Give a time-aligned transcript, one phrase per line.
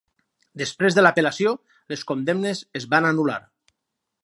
[0.61, 1.51] Després de l'apel·lació,
[1.93, 3.39] les condemnes es van anul·lar.